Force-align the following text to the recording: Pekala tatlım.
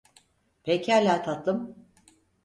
Pekala 0.63 1.23
tatlım. 1.23 1.75